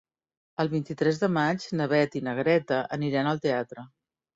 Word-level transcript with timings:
El 0.63 0.71
vint-i-tres 0.71 1.21
de 1.25 1.29
maig 1.37 1.69
na 1.83 1.89
Beth 1.95 2.21
i 2.23 2.25
na 2.31 2.37
Greta 2.43 2.85
aniran 3.01 3.35
al 3.37 3.49
teatre. 3.51 3.91